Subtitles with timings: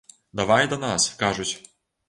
[0.39, 1.51] Давай да нас, кажуць.